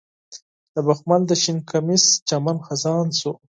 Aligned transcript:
د 0.73 0.75
بخمل 0.87 1.21
د 1.27 1.31
شین 1.41 1.57
کمیس 1.69 2.03
چمن 2.27 2.57
خزان 2.65 3.07
شو 3.19 3.31